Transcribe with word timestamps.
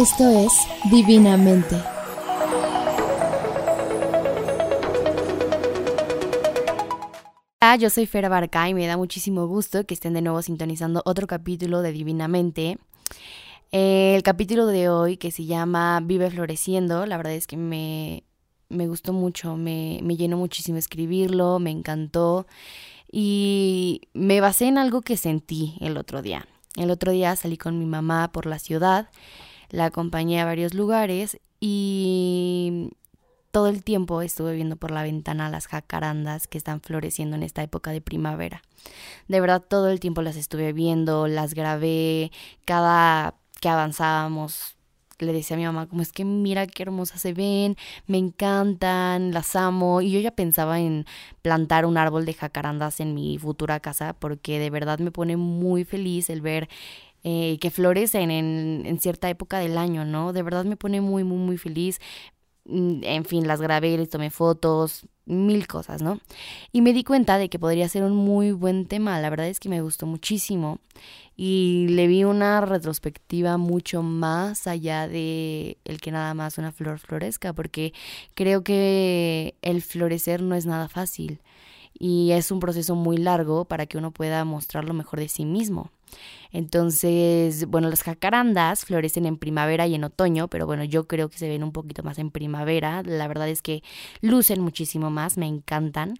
Esto 0.00 0.30
es 0.30 0.50
Divinamente. 0.90 1.76
Hola, 7.60 7.76
yo 7.76 7.90
soy 7.90 8.06
Fer 8.06 8.30
Barca 8.30 8.66
y 8.66 8.72
me 8.72 8.86
da 8.86 8.96
muchísimo 8.96 9.46
gusto 9.46 9.84
que 9.84 9.92
estén 9.92 10.14
de 10.14 10.22
nuevo 10.22 10.40
sintonizando 10.40 11.02
otro 11.04 11.26
capítulo 11.26 11.82
de 11.82 11.92
Divinamente. 11.92 12.78
El 13.72 14.22
capítulo 14.22 14.64
de 14.68 14.88
hoy 14.88 15.18
que 15.18 15.30
se 15.30 15.44
llama 15.44 16.00
Vive 16.02 16.30
Floreciendo, 16.30 17.04
la 17.04 17.18
verdad 17.18 17.34
es 17.34 17.46
que 17.46 17.58
me, 17.58 18.24
me 18.70 18.88
gustó 18.88 19.12
mucho, 19.12 19.58
me, 19.58 20.00
me 20.02 20.16
llenó 20.16 20.38
muchísimo 20.38 20.78
escribirlo, 20.78 21.58
me 21.58 21.72
encantó 21.72 22.46
y 23.12 24.00
me 24.14 24.40
basé 24.40 24.68
en 24.68 24.78
algo 24.78 25.02
que 25.02 25.18
sentí 25.18 25.76
el 25.80 25.98
otro 25.98 26.22
día. 26.22 26.46
El 26.76 26.90
otro 26.90 27.12
día 27.12 27.36
salí 27.36 27.58
con 27.58 27.78
mi 27.78 27.84
mamá 27.84 28.32
por 28.32 28.46
la 28.46 28.58
ciudad, 28.58 29.10
la 29.70 29.86
acompañé 29.86 30.40
a 30.40 30.44
varios 30.44 30.74
lugares 30.74 31.38
y 31.60 32.90
todo 33.50 33.68
el 33.68 33.82
tiempo 33.82 34.22
estuve 34.22 34.54
viendo 34.54 34.76
por 34.76 34.90
la 34.90 35.02
ventana 35.02 35.50
las 35.50 35.66
jacarandas 35.66 36.46
que 36.46 36.58
están 36.58 36.80
floreciendo 36.80 37.36
en 37.36 37.42
esta 37.42 37.62
época 37.62 37.90
de 37.90 38.00
primavera. 38.00 38.62
De 39.28 39.40
verdad, 39.40 39.62
todo 39.66 39.90
el 39.90 40.00
tiempo 40.00 40.22
las 40.22 40.36
estuve 40.36 40.72
viendo, 40.72 41.26
las 41.26 41.54
grabé, 41.54 42.30
cada 42.64 43.34
que 43.60 43.68
avanzábamos 43.68 44.76
le 45.24 45.32
decía 45.32 45.56
a 45.56 45.58
mi 45.58 45.64
mamá 45.64 45.86
como 45.86 46.02
es 46.02 46.12
que 46.12 46.24
mira 46.24 46.66
qué 46.66 46.82
hermosas 46.82 47.20
se 47.20 47.32
ven, 47.32 47.76
me 48.06 48.18
encantan, 48.18 49.32
las 49.32 49.56
amo 49.56 50.00
y 50.00 50.10
yo 50.10 50.20
ya 50.20 50.30
pensaba 50.30 50.80
en 50.80 51.06
plantar 51.42 51.86
un 51.86 51.96
árbol 51.96 52.24
de 52.24 52.34
jacarandas 52.34 53.00
en 53.00 53.14
mi 53.14 53.38
futura 53.38 53.80
casa 53.80 54.14
porque 54.14 54.58
de 54.58 54.70
verdad 54.70 54.98
me 54.98 55.10
pone 55.10 55.36
muy 55.36 55.84
feliz 55.84 56.30
el 56.30 56.40
ver 56.40 56.68
eh, 57.24 57.58
que 57.60 57.70
florecen 57.70 58.30
en, 58.30 58.82
en 58.86 59.00
cierta 59.00 59.28
época 59.30 59.58
del 59.58 59.78
año, 59.78 60.04
¿no? 60.04 60.32
De 60.32 60.42
verdad 60.42 60.64
me 60.64 60.76
pone 60.76 61.00
muy, 61.00 61.24
muy, 61.24 61.38
muy 61.38 61.58
feliz. 61.58 62.00
Mm, 62.64 63.02
en 63.04 63.24
fin, 63.24 63.46
las 63.46 63.60
grabé, 63.60 63.96
les 63.96 64.10
tomé 64.10 64.30
fotos, 64.30 65.06
mil 65.26 65.66
cosas, 65.66 66.02
¿no? 66.02 66.20
Y 66.72 66.82
me 66.82 66.92
di 66.92 67.04
cuenta 67.04 67.38
de 67.38 67.48
que 67.48 67.58
podría 67.58 67.88
ser 67.88 68.04
un 68.04 68.14
muy 68.14 68.52
buen 68.52 68.86
tema, 68.86 69.20
la 69.20 69.30
verdad 69.30 69.48
es 69.48 69.60
que 69.60 69.68
me 69.68 69.80
gustó 69.80 70.06
muchísimo 70.06 70.78
y 71.36 71.86
le 71.90 72.06
vi 72.06 72.24
una 72.24 72.60
retrospectiva 72.60 73.56
mucho 73.56 74.02
más 74.02 74.66
allá 74.66 75.08
de 75.08 75.78
el 75.84 76.00
que 76.00 76.10
nada 76.10 76.34
más 76.34 76.58
una 76.58 76.72
flor 76.72 76.98
florezca, 76.98 77.52
porque 77.52 77.94
creo 78.34 78.62
que 78.62 79.54
el 79.62 79.82
florecer 79.82 80.42
no 80.42 80.54
es 80.54 80.66
nada 80.66 80.88
fácil 80.88 81.40
y 82.00 82.32
es 82.32 82.50
un 82.50 82.60
proceso 82.60 82.96
muy 82.96 83.18
largo 83.18 83.66
para 83.66 83.84
que 83.84 83.98
uno 83.98 84.10
pueda 84.10 84.42
mostrar 84.46 84.86
lo 84.86 84.94
mejor 84.94 85.20
de 85.20 85.28
sí 85.28 85.44
mismo. 85.44 85.92
Entonces, 86.50 87.66
bueno, 87.66 87.90
las 87.90 88.02
jacarandas 88.02 88.86
florecen 88.86 89.26
en 89.26 89.36
primavera 89.36 89.86
y 89.86 89.94
en 89.94 90.04
otoño, 90.04 90.48
pero 90.48 90.66
bueno, 90.66 90.82
yo 90.82 91.06
creo 91.06 91.28
que 91.28 91.38
se 91.38 91.48
ven 91.48 91.62
un 91.62 91.72
poquito 91.72 92.02
más 92.02 92.18
en 92.18 92.30
primavera. 92.30 93.02
La 93.04 93.28
verdad 93.28 93.50
es 93.50 93.60
que 93.60 93.82
lucen 94.22 94.62
muchísimo 94.62 95.10
más, 95.10 95.36
me 95.36 95.46
encantan. 95.46 96.14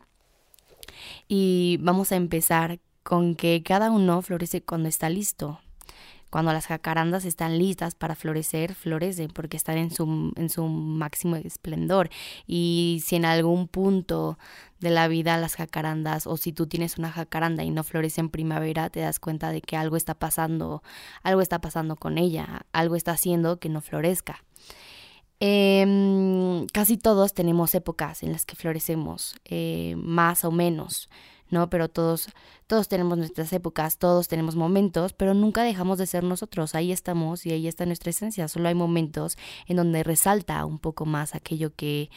Y 1.29 1.79
vamos 1.81 2.13
a 2.13 2.17
empezar 2.17 2.79
con 3.03 3.35
que 3.35 3.63
cada 3.65 3.91
uno 3.91 4.21
florece 4.21 4.63
cuando 4.63 4.89
está 4.91 5.09
listo. 5.09 5.61
Cuando 6.31 6.53
las 6.53 6.67
jacarandas 6.67 7.25
están 7.25 7.59
listas 7.59 7.95
para 7.95 8.15
florecer, 8.15 8.75
florecen 8.75 9.29
porque 9.29 9.57
están 9.57 9.79
en 9.79 9.91
su, 9.91 10.33
en 10.37 10.49
su 10.49 10.65
máximo 10.67 11.37
esplendor. 11.37 12.09
Y 12.47 13.03
si 13.05 13.17
en 13.17 13.25
algún 13.25 13.67
punto 13.69 14.39
de 14.79 14.91
la 14.91 15.09
vida 15.09 15.37
las 15.37 15.57
jacarandas 15.57 16.27
o 16.27 16.37
si 16.37 16.53
tú 16.53 16.67
tienes 16.67 16.99
una 16.99 17.11
jacaranda 17.11 17.65
y 17.65 17.71
no 17.71 17.85
florece 17.85 18.21
en 18.21 18.31
primavera, 18.31 18.91
te 18.91 19.01
das 19.01 19.19
cuenta 19.19 19.51
de 19.51 19.61
que 19.61 19.77
algo 19.77 19.97
está 19.97 20.15
pasando, 20.15 20.83
algo 21.23 21.41
está 21.41 21.61
pasando 21.61 21.97
con 21.97 22.17
ella, 22.17 22.63
algo 22.73 22.97
está 22.97 23.13
haciendo 23.13 23.59
que 23.59 23.69
no 23.69 23.81
florezca. 23.81 24.45
Em, 25.41 26.67
casi 26.67 26.99
todos 26.99 27.33
tenemos 27.33 27.75
épocas 27.75 28.23
en 28.23 28.33
las 28.33 28.45
que 28.45 28.57
florecemos, 28.57 29.37
eh, 29.47 29.95
más 29.97 30.45
o 30.45 30.53
menos. 30.53 31.09
¿No? 31.51 31.71
Pero 31.71 31.89
todos, 31.89 32.29
todos 32.67 32.89
tenemos 32.89 33.19
nuestras 33.19 33.53
épocas, 33.53 33.99
todos 33.99 34.29
tenemos 34.29 34.57
momentos, 34.57 35.13
pero 35.13 35.35
nunca 35.35 35.63
dejamos 35.63 35.99
de 35.99 36.07
ser 36.07 36.25
nosotros. 36.25 36.75
Ahí 36.75 36.93
estamos 36.93 37.47
y 37.47 37.53
ahí 37.53 37.69
está 37.69 37.87
nuestra 37.87 38.11
esencia. 38.11 38.49
Solo 38.49 38.69
hay 38.69 38.75
momentos 38.75 39.37
en 39.67 39.77
donde 39.77 40.03
resalta 40.03 40.65
un 40.65 40.79
poco 40.79 41.07
más 41.07 41.35
aquello 41.35 41.75
que, 41.75 42.11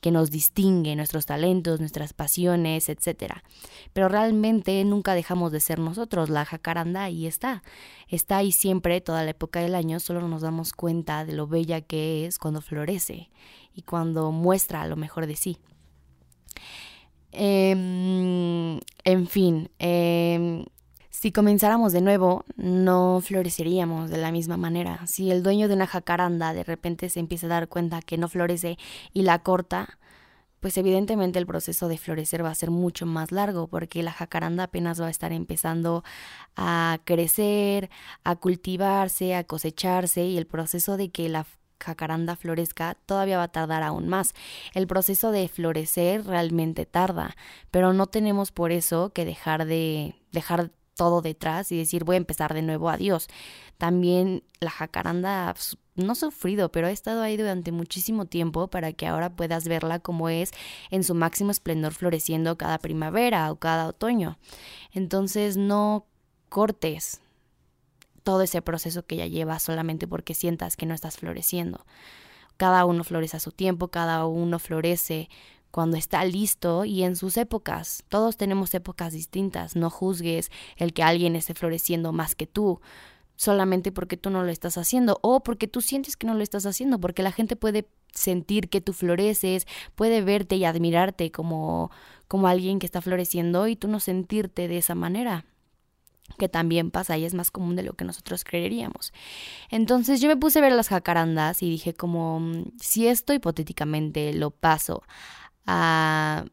que 0.00 0.10
nos 0.10 0.30
distingue, 0.30 0.96
nuestros 0.96 1.26
talentos, 1.26 1.78
nuestras 1.78 2.12
pasiones, 2.12 2.88
etcétera. 2.88 3.44
Pero 3.92 4.08
realmente 4.08 4.82
nunca 4.84 5.14
dejamos 5.14 5.52
de 5.52 5.60
ser 5.60 5.78
nosotros. 5.78 6.30
La 6.30 6.44
jacaranda 6.44 7.04
ahí 7.04 7.26
está. 7.26 7.62
Está 8.08 8.38
ahí 8.38 8.52
siempre, 8.52 9.00
toda 9.00 9.22
la 9.24 9.30
época 9.30 9.60
del 9.60 9.74
año, 9.74 10.00
solo 10.00 10.26
nos 10.26 10.42
damos 10.42 10.72
cuenta 10.72 11.24
de 11.24 11.34
lo 11.34 11.46
bella 11.46 11.80
que 11.80 12.26
es 12.26 12.38
cuando 12.38 12.60
florece 12.62 13.30
y 13.74 13.82
cuando 13.82 14.32
muestra 14.32 14.86
lo 14.86 14.96
mejor 14.96 15.26
de 15.26 15.36
sí. 15.36 15.58
Em, 17.32 18.80
en 19.04 19.26
fin, 19.28 19.70
em, 19.78 20.64
si 21.10 21.32
comenzáramos 21.32 21.92
de 21.92 22.00
nuevo, 22.00 22.44
no 22.56 23.20
floreceríamos 23.22 24.10
de 24.10 24.18
la 24.18 24.32
misma 24.32 24.56
manera. 24.56 25.06
Si 25.06 25.30
el 25.30 25.42
dueño 25.42 25.68
de 25.68 25.74
una 25.74 25.86
jacaranda 25.86 26.52
de 26.54 26.64
repente 26.64 27.08
se 27.08 27.20
empieza 27.20 27.46
a 27.46 27.50
dar 27.50 27.68
cuenta 27.68 28.02
que 28.02 28.18
no 28.18 28.28
florece 28.28 28.78
y 29.12 29.22
la 29.22 29.40
corta, 29.40 29.98
pues 30.60 30.76
evidentemente 30.76 31.38
el 31.38 31.46
proceso 31.46 31.88
de 31.88 31.98
florecer 31.98 32.44
va 32.44 32.50
a 32.50 32.54
ser 32.54 32.70
mucho 32.70 33.06
más 33.06 33.32
largo 33.32 33.66
porque 33.66 34.02
la 34.02 34.12
jacaranda 34.12 34.64
apenas 34.64 35.00
va 35.00 35.06
a 35.06 35.10
estar 35.10 35.32
empezando 35.32 36.04
a 36.56 36.98
crecer, 37.04 37.90
a 38.24 38.36
cultivarse, 38.36 39.34
a 39.34 39.44
cosecharse 39.44 40.24
y 40.24 40.36
el 40.38 40.46
proceso 40.46 40.96
de 40.96 41.10
que 41.10 41.28
la 41.28 41.46
jacaranda 41.82 42.36
florezca, 42.36 42.96
todavía 43.06 43.38
va 43.38 43.44
a 43.44 43.48
tardar 43.48 43.82
aún 43.82 44.08
más. 44.08 44.34
El 44.74 44.86
proceso 44.86 45.30
de 45.30 45.48
florecer 45.48 46.24
realmente 46.26 46.86
tarda, 46.86 47.36
pero 47.70 47.92
no 47.92 48.06
tenemos 48.06 48.52
por 48.52 48.72
eso 48.72 49.10
que 49.12 49.24
dejar 49.24 49.66
de 49.66 50.14
dejar 50.32 50.70
todo 50.94 51.22
detrás 51.22 51.72
y 51.72 51.78
decir 51.78 52.04
voy 52.04 52.16
a 52.16 52.18
empezar 52.18 52.52
de 52.52 52.62
nuevo, 52.62 52.90
adiós. 52.90 53.28
También 53.78 54.42
la 54.60 54.70
jacaranda 54.70 55.54
no 55.94 56.12
ha 56.12 56.14
sufrido, 56.14 56.70
pero 56.70 56.88
ha 56.88 56.90
estado 56.90 57.22
ahí 57.22 57.38
durante 57.38 57.72
muchísimo 57.72 58.26
tiempo 58.26 58.68
para 58.68 58.92
que 58.92 59.06
ahora 59.06 59.30
puedas 59.30 59.66
verla 59.66 59.98
como 60.00 60.28
es 60.28 60.50
en 60.90 61.02
su 61.02 61.14
máximo 61.14 61.50
esplendor 61.52 61.94
floreciendo 61.94 62.58
cada 62.58 62.76
primavera 62.78 63.50
o 63.50 63.56
cada 63.56 63.88
otoño. 63.88 64.38
Entonces 64.92 65.56
no 65.56 66.04
cortes, 66.50 67.22
todo 68.22 68.42
ese 68.42 68.62
proceso 68.62 69.04
que 69.04 69.16
ya 69.16 69.26
llevas 69.26 69.62
solamente 69.62 70.06
porque 70.06 70.34
sientas 70.34 70.76
que 70.76 70.86
no 70.86 70.94
estás 70.94 71.16
floreciendo. 71.16 71.86
Cada 72.56 72.84
uno 72.84 73.04
florece 73.04 73.36
a 73.36 73.40
su 73.40 73.52
tiempo, 73.52 73.88
cada 73.88 74.26
uno 74.26 74.58
florece 74.58 75.28
cuando 75.70 75.96
está 75.96 76.24
listo 76.24 76.84
y 76.84 77.04
en 77.04 77.16
sus 77.16 77.36
épocas. 77.36 78.04
Todos 78.08 78.36
tenemos 78.36 78.74
épocas 78.74 79.12
distintas. 79.12 79.76
No 79.76 79.88
juzgues 79.88 80.50
el 80.76 80.92
que 80.92 81.02
alguien 81.02 81.36
esté 81.36 81.54
floreciendo 81.54 82.12
más 82.12 82.34
que 82.34 82.46
tú 82.46 82.80
solamente 83.36 83.90
porque 83.90 84.18
tú 84.18 84.28
no 84.28 84.42
lo 84.44 84.50
estás 84.50 84.76
haciendo 84.76 85.18
o 85.22 85.42
porque 85.42 85.66
tú 85.66 85.80
sientes 85.80 86.16
que 86.18 86.26
no 86.26 86.34
lo 86.34 86.42
estás 86.42 86.66
haciendo, 86.66 87.00
porque 87.00 87.22
la 87.22 87.32
gente 87.32 87.56
puede 87.56 87.88
sentir 88.12 88.68
que 88.68 88.82
tú 88.82 88.92
floreces, 88.92 89.66
puede 89.94 90.20
verte 90.20 90.56
y 90.56 90.64
admirarte 90.66 91.30
como 91.30 91.90
como 92.28 92.46
alguien 92.46 92.78
que 92.78 92.86
está 92.86 93.00
floreciendo 93.00 93.66
y 93.66 93.76
tú 93.76 93.88
no 93.88 93.98
sentirte 93.98 94.68
de 94.68 94.76
esa 94.76 94.94
manera 94.94 95.46
que 96.38 96.48
también 96.48 96.90
pasa 96.90 97.16
y 97.18 97.24
es 97.24 97.34
más 97.34 97.50
común 97.50 97.76
de 97.76 97.82
lo 97.82 97.94
que 97.94 98.04
nosotros 98.04 98.44
creeríamos. 98.44 99.12
Entonces 99.70 100.20
yo 100.20 100.28
me 100.28 100.36
puse 100.36 100.58
a 100.58 100.62
ver 100.62 100.72
las 100.72 100.88
jacarandas 100.88 101.62
y 101.62 101.70
dije 101.70 101.94
como, 101.94 102.40
mm, 102.40 102.72
si 102.80 103.06
esto 103.06 103.32
hipotéticamente 103.32 104.32
lo 104.32 104.50
paso 104.50 105.02
a 105.66 106.44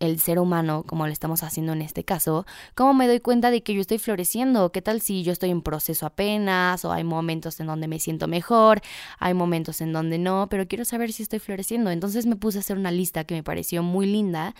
el 0.00 0.18
ser 0.18 0.38
humano, 0.38 0.82
como 0.86 1.06
lo 1.06 1.12
estamos 1.12 1.42
haciendo 1.42 1.74
en 1.74 1.82
este 1.82 2.04
caso, 2.04 2.46
¿cómo 2.74 2.94
me 2.94 3.06
doy 3.06 3.20
cuenta 3.20 3.50
de 3.50 3.62
que 3.62 3.74
yo 3.74 3.82
estoy 3.82 3.98
floreciendo? 3.98 4.72
¿Qué 4.72 4.82
tal 4.82 5.00
si 5.00 5.22
yo 5.22 5.32
estoy 5.32 5.50
en 5.50 5.62
proceso 5.62 6.06
apenas? 6.06 6.84
O 6.84 6.92
hay 6.92 7.04
momentos 7.04 7.60
en 7.60 7.66
donde 7.66 7.86
me 7.86 8.00
siento 8.00 8.26
mejor, 8.26 8.80
hay 9.18 9.34
momentos 9.34 9.80
en 9.80 9.92
donde 9.92 10.18
no, 10.18 10.48
pero 10.50 10.66
quiero 10.66 10.84
saber 10.84 11.12
si 11.12 11.22
estoy 11.22 11.38
floreciendo. 11.38 11.90
Entonces 11.90 12.26
me 12.26 12.36
puse 12.36 12.58
a 12.58 12.60
hacer 12.60 12.78
una 12.78 12.90
lista 12.90 13.24
que 13.24 13.34
me 13.34 13.42
pareció 13.42 13.82
muy 13.82 14.06
linda 14.06 14.54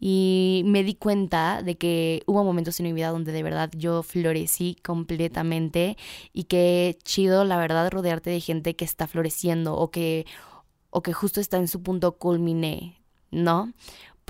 y 0.00 0.62
me 0.66 0.82
di 0.82 0.94
cuenta 0.94 1.62
de 1.62 1.76
que 1.76 2.22
hubo 2.26 2.42
momentos 2.42 2.80
en 2.80 2.86
mi 2.86 2.92
vida 2.92 3.10
donde 3.10 3.32
de 3.32 3.42
verdad 3.42 3.70
yo 3.76 4.02
florecí 4.02 4.76
completamente 4.82 5.96
y 6.32 6.44
que 6.44 6.98
chido 7.04 7.44
la 7.44 7.58
verdad 7.58 7.90
rodearte 7.90 8.30
de 8.30 8.40
gente 8.40 8.74
que 8.74 8.84
está 8.84 9.06
floreciendo 9.06 9.76
o 9.76 9.90
que 9.90 10.26
o 10.90 11.02
que 11.02 11.12
justo 11.12 11.40
está 11.40 11.56
en 11.58 11.68
su 11.68 11.82
punto 11.82 12.18
culmine, 12.18 13.00
¿no? 13.30 13.72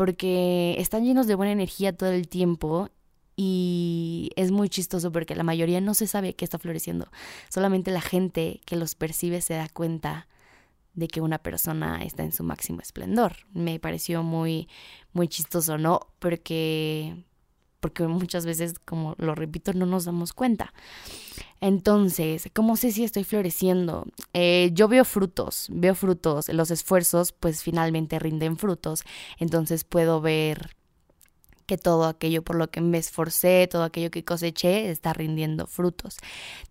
Porque 0.01 0.77
están 0.79 1.05
llenos 1.05 1.27
de 1.27 1.35
buena 1.35 1.53
energía 1.53 1.95
todo 1.95 2.09
el 2.09 2.27
tiempo 2.27 2.89
y 3.37 4.31
es 4.35 4.51
muy 4.51 4.71
chistoso 4.71 5.13
porque 5.13 5.35
la 5.35 5.43
mayoría 5.43 5.79
no 5.83 5.93
se 5.93 6.07
sabe 6.07 6.33
que 6.33 6.47
está 6.47 6.59
floreciendo. 6.59 7.11
Solamente 7.51 7.91
la 7.91 8.01
gente 8.01 8.63
que 8.65 8.77
los 8.77 8.95
percibe 8.95 9.43
se 9.43 9.53
da 9.53 9.69
cuenta 9.69 10.27
de 10.95 11.07
que 11.07 11.21
una 11.21 11.37
persona 11.37 12.03
está 12.03 12.23
en 12.23 12.33
su 12.33 12.45
máximo 12.45 12.81
esplendor. 12.81 13.37
Me 13.53 13.79
pareció 13.79 14.23
muy, 14.23 14.71
muy 15.13 15.29
chistoso, 15.29 15.77
¿no? 15.77 16.01
Porque 16.19 17.23
porque 17.81 18.07
muchas 18.07 18.47
veces, 18.47 18.75
como 18.79 19.15
lo 19.19 19.35
repito, 19.35 19.73
no 19.73 19.87
nos 19.87 20.05
damos 20.05 20.33
cuenta. 20.33 20.73
Entonces, 21.61 22.49
¿cómo 22.55 22.77
sé 22.77 22.93
si 22.93 23.05
estoy 23.05 23.25
floreciendo? 23.25 24.07
Eh, 24.33 24.71
yo 24.73 24.89
veo 24.89 25.05
frutos, 25.05 25.67
veo 25.71 25.95
frutos, 25.95 26.49
los 26.49 26.71
esfuerzos 26.71 27.33
pues 27.33 27.63
finalmente 27.63 28.19
rinden 28.19 28.57
frutos, 28.57 29.03
entonces 29.39 29.85
puedo 29.85 30.21
ver 30.21 30.77
que 31.71 31.79
todo 31.79 32.07
aquello 32.07 32.43
por 32.43 32.57
lo 32.57 32.69
que 32.69 32.81
me 32.81 32.99
esforcé, 32.99 33.69
todo 33.71 33.85
aquello 33.85 34.11
que 34.11 34.25
coseché, 34.25 34.91
está 34.91 35.13
rindiendo 35.13 35.69
frutos. 35.69 36.17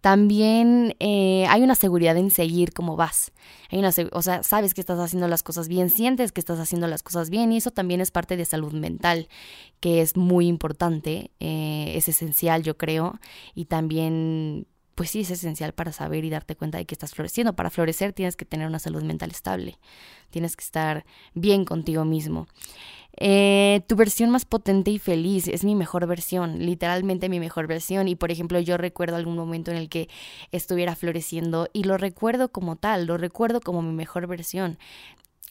También 0.01 0.93
eh, 0.99 1.45
hay 1.47 1.61
una 1.61 1.75
seguridad 1.75 2.17
en 2.17 2.31
seguir 2.31 2.73
como 2.73 2.97
vas. 2.97 3.31
Hay 3.71 3.79
una, 3.79 3.91
o 4.11 4.21
sea, 4.21 4.43
sabes 4.43 4.73
que 4.73 4.81
estás 4.81 4.99
haciendo 4.99 5.29
las 5.29 5.41
cosas 5.41 5.69
bien, 5.69 5.89
sientes 5.89 6.33
que 6.33 6.41
estás 6.41 6.59
haciendo 6.59 6.85
las 6.87 7.01
cosas 7.01 7.29
bien 7.29 7.53
y 7.53 7.57
eso 7.57 7.71
también 7.71 8.01
es 8.01 8.11
parte 8.11 8.35
de 8.35 8.43
salud 8.43 8.73
mental, 8.73 9.29
que 9.79 10.01
es 10.01 10.17
muy 10.17 10.47
importante, 10.47 11.31
eh, 11.39 11.93
es 11.95 12.09
esencial 12.09 12.61
yo 12.63 12.77
creo, 12.77 13.21
y 13.55 13.65
también 13.65 14.67
pues 14.95 15.11
sí 15.11 15.21
es 15.21 15.31
esencial 15.31 15.71
para 15.71 15.93
saber 15.93 16.25
y 16.25 16.29
darte 16.29 16.57
cuenta 16.57 16.77
de 16.77 16.83
que 16.83 16.93
estás 16.93 17.11
floreciendo. 17.15 17.55
Para 17.55 17.69
florecer 17.69 18.11
tienes 18.11 18.35
que 18.35 18.43
tener 18.43 18.67
una 18.67 18.79
salud 18.79 19.01
mental 19.01 19.31
estable, 19.31 19.77
tienes 20.29 20.57
que 20.57 20.65
estar 20.65 21.05
bien 21.33 21.63
contigo 21.63 22.03
mismo. 22.03 22.47
Eh, 23.21 23.81
tu 23.87 23.97
versión 23.97 24.29
más 24.29 24.45
potente 24.45 24.91
y 24.91 24.97
feliz 24.97 25.49
es 25.49 25.65
mi 25.65 25.75
mejor 25.75 26.07
versión, 26.07 26.59
literalmente 26.65 27.27
mi 27.27 27.39
mejor 27.39 27.67
versión. 27.67 28.07
Y 28.07 28.15
por 28.15 28.31
ejemplo, 28.31 28.59
yo 28.59 28.77
recuerdo 28.77 29.17
algún 29.17 29.35
momento 29.35 29.71
en 29.71 29.77
el 29.77 29.89
que 29.89 30.09
estuviera 30.51 30.95
floreciendo 30.95 31.67
y 31.73 31.83
lo 31.83 31.97
recuerdo 31.97 32.49
como 32.51 32.77
tal, 32.77 33.05
lo 33.05 33.17
recuerdo 33.17 33.59
como 33.61 33.81
mi 33.81 33.93
mejor 33.93 34.27
versión. 34.27 34.79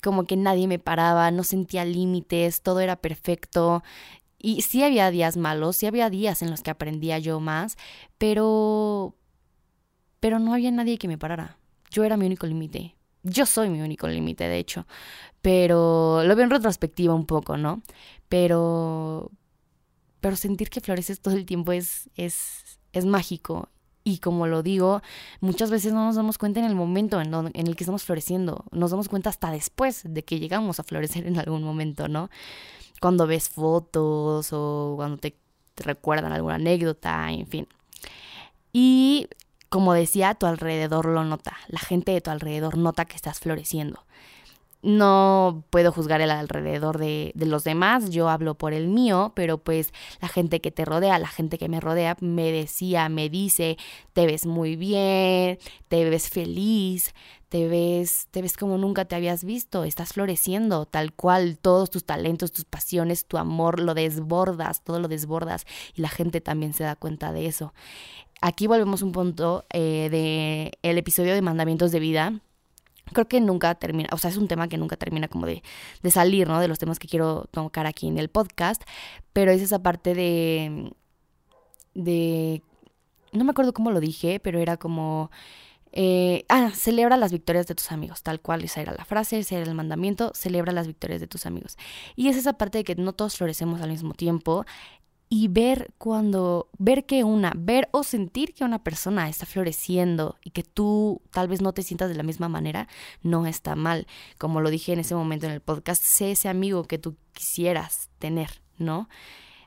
Como 0.03 0.25
que 0.25 0.37
nadie 0.37 0.67
me 0.69 0.79
paraba, 0.79 1.31
no 1.31 1.44
sentía 1.44 1.85
límites, 1.85 2.62
todo 2.62 2.81
era 2.81 2.97
perfecto. 2.97 3.82
Y 4.38 4.62
sí 4.62 4.82
había 4.85 5.11
días 5.11 5.37
malos, 5.37 5.76
sí 5.76 5.87
había 5.87 6.11
días 6.11 6.43
en 6.43 6.50
los 6.50 6.62
que 6.62 6.71
aprendía 6.71 7.19
yo 7.19 7.41
más, 7.41 7.76
pero 8.19 9.14
pero 10.21 10.38
no 10.38 10.55
había 10.55 10.71
nadie 10.71 10.99
que 10.99 11.09
me 11.09 11.19
parara. 11.19 11.59
Yo 11.91 12.05
era 12.05 12.17
mi 12.17 12.26
único 12.26 12.47
límite. 12.47 12.98
Yo 13.30 13.46
soy 13.46 13.69
mi 13.69 13.80
único 13.80 14.08
límite, 14.08 14.44
de 14.44 14.58
hecho. 14.58 14.86
Pero 15.42 16.22
lo 16.25 16.36
veo 16.36 16.44
en 16.44 16.50
retrospectiva 16.50 17.14
un 17.14 17.26
poco, 17.26 17.56
¿no? 17.56 17.82
Pero. 18.28 19.30
Pero 20.20 20.36
sentir 20.36 20.69
que 20.69 20.80
floreces 20.80 21.20
todo 21.20 21.34
el 21.34 21.46
tiempo 21.46 21.72
es, 21.72 22.10
es, 22.16 22.80
es 22.92 23.04
mágico. 23.06 23.69
Y 24.08 24.19
como 24.19 24.46
lo 24.46 24.62
digo, 24.62 25.02
muchas 25.40 25.70
veces 25.70 25.92
no 25.92 26.06
nos 26.06 26.16
damos 26.16 26.38
cuenta 26.38 26.60
en 26.60 26.66
el 26.66 26.75
momento 26.75 27.20
en, 27.20 27.34
el 27.54 27.76
que 27.76 27.84
estamos 27.84 28.04
floreciendo. 28.04 28.64
Nos 28.72 28.90
damos 28.90 29.08
cuenta 29.08 29.28
hasta 29.28 29.50
después 29.50 30.02
de 30.04 30.25
que 30.25 30.40
llegamos 30.40 30.80
a 30.80 30.82
florecer 30.82 31.26
en 31.26 31.38
algún 31.38 31.62
momento, 31.62 32.08
¿no? 32.08 32.30
Cuando 33.00 33.26
ves 33.26 33.50
fotos 33.50 34.48
o 34.52 34.94
cuando 34.96 35.19
te 35.19 35.36
recuerdan 35.76 36.32
alguna 36.32 36.54
anécdota, 36.54 37.30
en 37.30 37.46
fin. 37.46 37.69
Y 38.72 39.28
como 39.69 39.93
decía, 39.93 40.35
tu 40.35 40.47
alrededor 40.47 41.06
lo 41.06 41.25
nota, 41.25 41.56
la 41.69 41.81
gente 41.81 42.12
de 42.12 42.20
tu 42.20 42.31
alrededor 42.31 42.76
nota 42.79 43.05
que 43.05 43.17
estás 43.17 43.41
floreciendo. 43.41 44.05
No 44.81 45.65
puedo 45.70 45.91
juzgar 45.91 46.20
el 46.20 46.31
alrededor 46.31 46.99
de, 46.99 47.32
los 47.35 47.65
demás, 47.65 48.11
yo 48.11 48.29
hablo 48.29 48.55
por 48.55 48.73
el 48.73 48.87
mío, 48.87 49.32
pero 49.35 49.59
pues 49.59 49.93
la 50.20 50.29
gente 50.29 50.61
que 50.61 50.70
te 50.70 50.85
rodea, 50.85 51.19
la 51.19 51.26
gente 51.26 51.59
que 51.59 51.69
me 51.69 51.81
rodea, 51.81 52.17
me 52.20 52.53
decía, 52.53 53.09
me 53.09 53.29
dice, 53.29 53.76
te 54.12 54.26
ves 54.26 54.47
muy 54.47 54.76
bien, 54.76 55.59
te 55.88 56.09
ves 56.09 56.31
feliz, 56.31 57.12
te 57.49 57.67
ves, 57.67 58.29
te 58.31 58.41
ves 58.41 58.56
como 58.56 58.79
nunca 58.79 59.05
te 59.05 59.17
habías 59.17 59.43
visto, 59.43 59.82
estás 59.82 60.12
floreciendo 60.12 60.87
tal 60.87 61.12
cual, 61.12 61.59
todos 61.59 61.91
tus 61.91 62.05
talentos, 62.05 62.53
tus 62.53 62.64
pasiones, 62.64 63.26
tu 63.26 63.37
amor, 63.37 63.81
lo 63.81 63.94
desbordas, 63.94 64.85
todo 64.85 65.00
lo 65.00 65.09
desbordas 65.09 65.67
y 65.97 66.03
la 66.03 66.09
gente 66.09 66.41
también 66.41 66.73
se 66.73 66.85
da 66.85 66.94
cuenta 66.94 67.32
de 67.32 67.47
eso 67.47 67.73
aquí 68.40 68.67
volvemos 68.67 69.02
un 69.02 69.12
punto 69.12 69.67
eh, 69.73 70.08
de 70.11 70.73
el 70.82 70.99
episodio 70.99 71.35
de 71.35 71.43
mandamientos 71.43 71.93
de 71.93 72.00
vida. 72.00 72.40
Creo 73.12 73.26
que 73.26 73.40
nunca 73.40 73.75
termina, 73.75 74.11
o 74.12 74.19
sea, 74.19 74.31
es 74.31 74.37
un 74.37 74.49
tema 74.49 74.69
que 74.69 74.76
nunca 74.76 74.96
termina 74.96 75.29
como 75.29 75.46
de, 75.46 75.62
de 76.02 76.11
salir, 76.11 76.46
¿no? 76.46 76.61
De 76.61 76.69
los 76.69 76.79
temas 76.79 76.99
que 76.99 77.08
quiero 77.08 77.46
tocar 77.50 77.87
aquí 77.87 78.06
en 78.06 78.19
el 78.19 78.29
podcast, 78.29 78.82
pero 79.32 79.50
es 79.50 79.62
esa 79.62 79.82
parte 79.82 80.14
de, 80.14 80.93
de, 81.94 82.62
no 83.32 83.44
me 83.44 83.50
acuerdo 83.52 83.73
cómo 83.73 83.90
lo 83.90 84.00
dije, 84.00 84.40
pero 84.40 84.58
era 84.58 84.76
como, 84.76 85.31
eh, 85.93 86.44
ah, 86.49 86.70
celebra 86.75 87.17
las 87.17 87.32
victorias 87.32 87.67
de 87.67 87.75
tus 87.75 87.90
amigos, 87.93 88.23
tal 88.23 88.40
cual, 88.40 88.62
esa 88.62 88.81
era 88.82 88.93
la 88.93 89.05
frase, 89.05 89.38
ese 89.38 89.56
era 89.56 89.64
el 89.64 89.75
mandamiento, 89.75 90.32
celebra 90.35 90.73
las 90.73 90.87
victorias 90.87 91.20
de 91.20 91.26
tus 91.26 91.46
amigos. 91.46 91.76
Y 92.14 92.29
es 92.29 92.37
esa 92.37 92.55
parte 92.55 92.79
de 92.79 92.85
que 92.85 92.94
no 92.94 93.14
todos 93.14 93.37
florecemos 93.37 93.81
al 93.81 93.90
mismo 93.90 94.14
tiempo 94.14 94.67
y 95.28 95.48
ver 95.48 95.92
cuando, 95.98 96.69
ver 96.78 97.04
que 97.04 97.25
una, 97.25 97.52
ver 97.56 97.88
o 97.92 98.02
sentir 98.02 98.54
que 98.54 98.64
una 98.64 98.82
persona 98.82 99.28
está 99.28 99.44
floreciendo 99.46 100.36
y 100.42 100.50
que 100.50 100.62
tú 100.62 101.20
tal 101.30 101.48
vez 101.48 101.60
no 101.60 101.72
te 101.72 101.82
sientas 101.82 102.08
de 102.08 102.14
la 102.14 102.22
misma 102.22 102.48
manera, 102.48 102.88
no 103.22 103.46
está 103.46 103.75
mal. 103.75 104.06
Como 104.38 104.60
lo 104.60 104.70
dije 104.70 104.92
en 104.92 105.00
ese 105.00 105.14
momento 105.14 105.46
en 105.46 105.52
el 105.52 105.60
podcast, 105.60 106.02
sé 106.02 106.32
ese 106.32 106.48
amigo 106.48 106.84
que 106.84 106.98
tú 106.98 107.16
quisieras 107.32 108.08
tener, 108.19 108.62
¿no? 108.78 109.08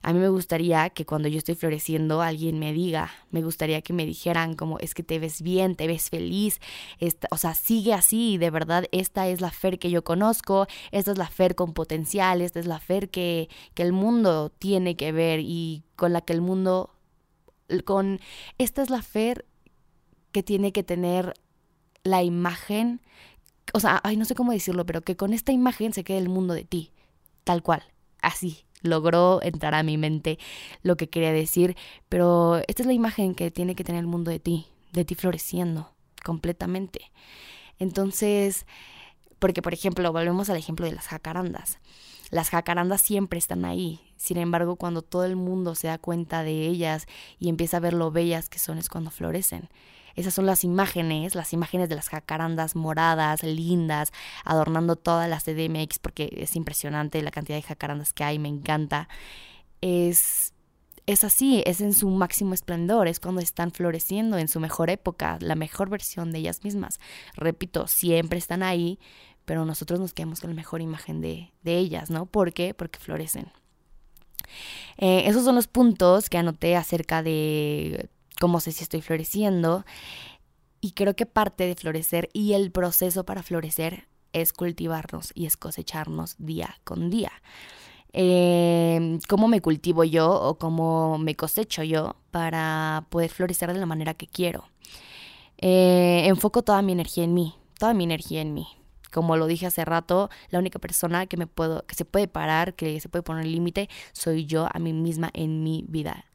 A 0.04 0.14
mí 0.14 0.20
me 0.20 0.30
gustaría 0.30 0.90
que 0.90 1.06
cuando 1.06 1.28
yo 1.28 1.38
estoy 1.38 1.54
floreciendo 1.54 2.22
alguien 2.22 2.58
me 2.58 2.74
diga, 2.74 3.12
me 3.30 3.44
gustaría 3.44 3.82
que 3.82 3.94
me 3.94 4.06
dijeran 4.06 4.56
como 4.56 4.80
es 4.80 4.96
que 4.96 5.04
te 5.04 5.20
ves 5.20 5.44
bien, 5.44 5.76
te 5.76 5.86
ves 5.86 6.10
feliz, 6.10 6.60
esta, 7.00 7.28
o 7.30 7.38
sea, 7.38 7.54
sigue 7.54 7.94
así, 7.94 8.38
de 8.40 8.50
verdad, 8.50 8.86
esta 8.92 9.28
es 9.28 9.42
la 9.42 9.52
Fer 9.52 9.78
que 9.78 9.92
yo 9.92 10.04
conozco, 10.04 10.66
esta 10.92 11.12
es 11.12 11.18
la 11.20 11.28
Fer 11.28 11.54
con 11.54 11.74
potencial, 11.74 12.42
esta 12.42 12.60
es 12.60 12.66
la 12.66 12.80
Fer 12.80 13.10
que, 13.10 13.48
que 13.76 13.84
el 13.84 13.94
mundo 13.94 14.50
tiene 14.50 14.96
que 14.96 15.12
ver 15.12 15.40
y 15.40 15.84
con 15.96 16.14
la 16.14 16.22
que 16.22 16.34
el 16.34 16.42
mundo, 16.42 16.96
con, 17.86 18.20
esta 18.58 18.82
es 18.82 18.90
la 18.90 19.04
Fer 19.04 19.46
que 20.32 20.42
tiene 20.42 20.72
que 20.72 20.84
tener 20.84 21.36
la 22.04 22.24
imagen, 22.24 23.02
o 23.74 23.80
sea, 23.80 24.02
ay, 24.04 24.18
no 24.18 24.26
sé 24.26 24.34
cómo 24.34 24.52
decirlo, 24.52 24.86
pero 24.88 25.02
que 25.02 25.16
con 25.16 25.32
esta 25.32 25.52
imagen 25.52 25.94
se 25.94 26.04
quede 26.04 26.18
el 26.18 26.30
mundo 26.30 26.56
de 26.56 26.64
ti, 26.64 26.92
tal 27.44 27.62
cual, 27.62 27.84
así, 28.22 28.66
logró 28.82 29.42
entrar 29.42 29.74
a 29.74 29.84
mi 29.84 29.98
mente 29.98 30.40
lo 30.84 30.96
que 30.98 31.10
quería 31.10 31.32
decir, 31.32 31.76
pero 32.10 32.58
esta 32.68 32.84
es 32.84 32.88
la 32.88 32.94
imagen 32.94 33.36
que 33.36 33.52
tiene 33.52 33.76
que 33.76 33.84
tener 33.84 34.00
el 34.00 34.08
mundo 34.08 34.32
de 34.32 34.40
ti, 34.40 34.68
de 34.94 35.06
ti 35.06 35.16
floreciendo 35.16 35.92
completamente. 36.24 37.12
Entonces, 37.80 38.66
porque 39.40 39.62
por 39.62 39.74
ejemplo, 39.74 40.12
volvemos 40.12 40.50
al 40.50 40.58
ejemplo 40.58 40.86
de 40.86 40.94
las 40.94 41.08
jacarandas. 41.08 41.80
Las 42.30 42.50
jacarandas 42.50 43.02
siempre 43.02 43.40
están 43.40 43.66
ahí. 43.66 44.00
Sin 44.16 44.38
embargo, 44.38 44.76
cuando 44.76 45.02
todo 45.02 45.26
el 45.26 45.36
mundo 45.36 45.76
se 45.76 45.88
da 45.88 45.98
cuenta 45.98 46.44
de 46.44 46.68
ellas 46.68 47.08
y 47.40 47.50
empieza 47.50 47.78
a 47.78 47.82
ver 47.82 47.94
lo 47.94 48.12
bellas 48.12 48.50
que 48.50 48.60
son 48.60 48.78
es 48.78 48.88
cuando 48.88 49.12
florecen. 49.12 49.70
Esas 50.16 50.34
son 50.34 50.46
las 50.46 50.64
imágenes, 50.64 51.36
las 51.36 51.54
imágenes 51.54 51.90
de 51.90 51.96
las 51.96 52.10
jacarandas 52.10 52.76
moradas, 52.76 53.44
lindas, 53.44 54.12
adornando 54.44 54.96
todas 54.96 55.30
las 55.30 55.44
CDMX, 55.44 56.00
porque 56.00 56.30
es 56.38 56.56
impresionante 56.56 57.22
la 57.22 57.32
cantidad 57.32 57.58
de 57.58 57.64
jacarandas 57.64 58.14
que 58.14 58.24
hay, 58.24 58.40
me 58.40 58.50
encanta. 58.50 59.08
Es, 59.82 60.54
es 61.06 61.24
así, 61.24 61.64
es 61.66 61.82
en 61.82 61.94
su 61.94 62.10
máximo 62.10 62.54
esplendor, 62.54 63.08
es 63.08 63.20
cuando 63.20 63.42
están 63.42 63.72
floreciendo 63.72 64.38
en 64.38 64.48
su 64.48 64.60
mejor 64.60 64.90
época, 64.90 65.38
la 65.42 65.56
mejor 65.56 65.90
versión 65.90 66.32
de 66.32 66.40
ellas 66.40 66.64
mismas. 66.64 67.00
Repito, 67.36 67.88
siempre 67.88 68.38
están 68.38 68.64
ahí, 68.64 69.00
pero 69.46 69.66
nosotros 69.66 70.00
nos 70.00 70.14
quedamos 70.14 70.42
con 70.42 70.52
la 70.52 70.56
mejor 70.56 70.82
imagen 70.82 71.22
de, 71.22 71.52
de 71.64 71.78
ellas, 71.78 72.10
¿no? 72.10 72.26
¿Por 72.26 72.54
qué? 72.54 72.74
Porque 72.74 73.00
florecen. 73.00 73.52
Eh, 74.98 75.24
esos 75.26 75.44
son 75.44 75.56
los 75.56 75.68
puntos 75.68 76.30
que 76.30 76.38
anoté 76.38 76.76
acerca 76.76 77.24
de 77.24 78.10
cómo 78.42 78.60
sé 78.60 78.72
si 78.72 78.84
estoy 78.84 79.02
floreciendo. 79.02 79.86
Y 80.82 80.92
creo 80.94 81.16
que 81.16 81.28
parte 81.28 81.68
de 81.68 81.76
florecer 81.76 82.30
y 82.34 82.54
el 82.54 82.72
proceso 82.72 83.24
para 83.24 83.44
florecer 83.44 84.08
es 84.34 84.52
cultivarnos 84.52 85.32
y 85.36 85.46
es 85.46 85.58
cosecharnos 85.58 86.36
día 86.40 86.80
con 86.84 87.12
día. 87.12 87.32
Eh, 88.14 89.20
cómo 89.30 89.48
me 89.48 89.62
cultivo 89.62 90.04
yo 90.04 90.32
o 90.32 90.58
cómo 90.58 91.20
me 91.20 91.36
cosecho 91.36 91.84
yo 91.84 92.16
para 92.32 93.06
poder 93.10 93.30
florecer 93.30 93.72
de 93.72 93.80
la 93.80 93.86
manera 93.86 94.16
que 94.16 94.26
quiero. 94.26 94.66
Eh, 95.60 96.24
enfoco 96.26 96.64
toda 96.64 96.82
mi 96.82 96.94
energía 96.94 97.24
en 97.24 97.36
mí, 97.36 97.54
toda 97.78 97.94
mi 97.94 98.06
energía 98.06 98.42
en 98.42 98.56
mí. 98.56 98.68
Como 99.12 99.38
lo 99.38 99.46
dije 99.46 99.68
hace 99.68 99.86
rato, 99.86 100.32
la 100.50 100.58
única 100.58 100.80
persona 100.80 101.28
que 101.28 101.38
me 101.38 101.46
puedo, 101.46 101.86
que 101.86 101.94
se 101.94 102.06
puede 102.06 102.28
parar, 102.28 102.74
que 102.74 103.00
se 103.00 103.08
puede 103.08 103.22
poner 103.22 103.46
límite, 103.46 103.88
soy 104.14 104.46
yo 104.46 104.68
a 104.74 104.80
mí 104.80 104.94
misma 104.94 105.30
en 105.34 105.64
mi 105.64 105.86
vida 105.88 106.26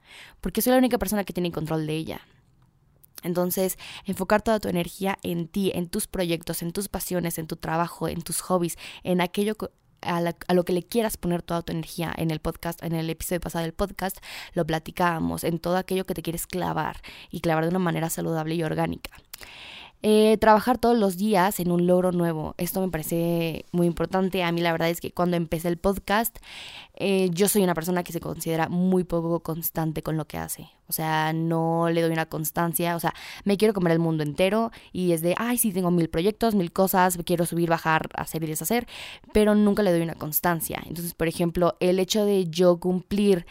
porque 0.40 0.62
soy 0.62 0.72
la 0.72 0.78
única 0.78 0.98
persona 0.98 1.24
que 1.24 1.32
tiene 1.32 1.52
control 1.52 1.86
de 1.86 1.94
ella. 1.94 2.20
Entonces, 3.22 3.76
enfocar 4.04 4.42
toda 4.42 4.60
tu 4.60 4.68
energía 4.68 5.18
en 5.22 5.48
ti, 5.48 5.72
en 5.74 5.88
tus 5.88 6.06
proyectos, 6.06 6.62
en 6.62 6.72
tus 6.72 6.88
pasiones, 6.88 7.38
en 7.38 7.46
tu 7.46 7.56
trabajo, 7.56 8.08
en 8.08 8.22
tus 8.22 8.40
hobbies, 8.40 8.76
en 9.02 9.20
aquello 9.20 9.56
a, 10.02 10.54
lo 10.54 10.64
que 10.64 10.72
le 10.72 10.82
quieras 10.82 11.16
poner 11.16 11.42
toda 11.42 11.62
tu 11.62 11.72
energía 11.72 12.12
en 12.16 12.30
el 12.30 12.40
podcast, 12.40 12.82
en 12.82 12.92
el 12.92 13.08
episodio 13.10 13.40
pasado 13.40 13.64
del 13.64 13.74
podcast, 13.74 14.18
lo 14.52 14.66
platicábamos, 14.66 15.44
en 15.44 15.58
todo 15.58 15.76
aquello 15.76 16.06
que 16.06 16.14
te 16.14 16.22
quieres 16.22 16.46
clavar 16.46 17.00
y 17.30 17.40
clavar 17.40 17.64
de 17.64 17.70
una 17.70 17.78
manera 17.78 18.10
saludable 18.10 18.54
y 18.54 18.62
orgánica. 18.62 19.10
Eh, 20.02 20.36
trabajar 20.38 20.78
todos 20.78 20.96
los 20.96 21.16
días 21.16 21.58
en 21.58 21.72
un 21.72 21.86
logro 21.86 22.12
nuevo. 22.12 22.54
Esto 22.58 22.80
me 22.80 22.88
parece 22.88 23.64
muy 23.72 23.86
importante. 23.86 24.44
A 24.44 24.52
mí 24.52 24.60
la 24.60 24.72
verdad 24.72 24.90
es 24.90 25.00
que 25.00 25.10
cuando 25.10 25.36
empecé 25.36 25.68
el 25.68 25.78
podcast, 25.78 26.36
eh, 26.94 27.30
yo 27.32 27.48
soy 27.48 27.62
una 27.62 27.74
persona 27.74 28.04
que 28.04 28.12
se 28.12 28.20
considera 28.20 28.68
muy 28.68 29.04
poco 29.04 29.40
constante 29.40 30.02
con 30.02 30.16
lo 30.16 30.26
que 30.26 30.38
hace. 30.38 30.68
O 30.88 30.92
sea, 30.92 31.32
no 31.32 31.88
le 31.90 32.02
doy 32.02 32.12
una 32.12 32.26
constancia. 32.26 32.94
O 32.94 33.00
sea, 33.00 33.14
me 33.44 33.56
quiero 33.56 33.74
comer 33.74 33.92
el 33.92 33.98
mundo 33.98 34.22
entero 34.22 34.70
y 34.92 35.12
es 35.12 35.22
de, 35.22 35.34
ay, 35.38 35.58
sí, 35.58 35.72
tengo 35.72 35.90
mil 35.90 36.08
proyectos, 36.08 36.54
mil 36.54 36.72
cosas, 36.72 37.18
quiero 37.24 37.46
subir, 37.46 37.68
bajar, 37.68 38.08
hacer 38.14 38.44
y 38.44 38.46
deshacer, 38.46 38.86
pero 39.32 39.54
nunca 39.54 39.82
le 39.82 39.92
doy 39.92 40.02
una 40.02 40.14
constancia. 40.14 40.82
Entonces, 40.86 41.14
por 41.14 41.26
ejemplo, 41.26 41.76
el 41.80 41.98
hecho 41.98 42.24
de 42.24 42.48
yo 42.48 42.78
cumplir 42.78 43.46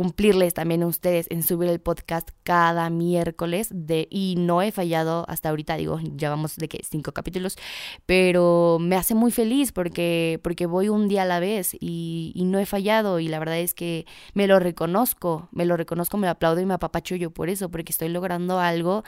cumplirles 0.00 0.54
también 0.54 0.82
a 0.82 0.86
ustedes 0.86 1.26
en 1.28 1.42
subir 1.42 1.68
el 1.68 1.78
podcast 1.78 2.30
cada 2.42 2.88
miércoles 2.88 3.68
de 3.70 4.08
y 4.10 4.34
no 4.38 4.62
he 4.62 4.72
fallado 4.72 5.26
hasta 5.28 5.50
ahorita 5.50 5.76
digo 5.76 6.00
ya 6.14 6.30
vamos 6.30 6.56
de 6.56 6.70
que 6.70 6.80
cinco 6.88 7.12
capítulos 7.12 7.58
pero 8.06 8.78
me 8.80 8.96
hace 8.96 9.14
muy 9.14 9.30
feliz 9.30 9.72
porque 9.72 10.40
porque 10.42 10.64
voy 10.64 10.88
un 10.88 11.06
día 11.06 11.24
a 11.24 11.26
la 11.26 11.38
vez 11.38 11.76
y, 11.78 12.32
no 12.46 12.58
he 12.58 12.64
fallado 12.64 13.20
y 13.20 13.28
la 13.28 13.38
verdad 13.38 13.58
es 13.58 13.74
que 13.74 14.06
me 14.32 14.46
lo 14.46 14.58
reconozco 14.58 15.50
me 15.52 15.66
lo 15.66 15.76
reconozco 15.76 16.16
me 16.16 16.28
lo 16.28 16.30
aplaudo 16.30 16.62
y 16.62 16.64
me 16.64 16.72
apapacho 16.72 17.14
yo 17.14 17.30
por 17.30 17.50
eso 17.50 17.68
porque 17.68 17.92
estoy 17.92 18.08
logrando 18.08 18.58
algo 18.58 19.04